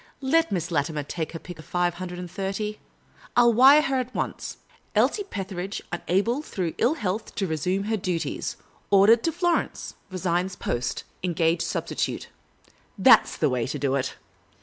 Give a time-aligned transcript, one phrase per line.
[0.19, 2.79] Let Miss Latimer take her pick of the five hundred and thirty.
[3.37, 7.83] I '11 wire to her at once:* Elsie Petheridge unable through ill health to resume
[7.83, 8.55] her duties.
[8.89, 9.93] Ordered to Florence.
[10.09, 11.03] Resigns post.
[11.23, 12.29] Engage substitute.'
[12.97, 14.15] That' s the way to do it."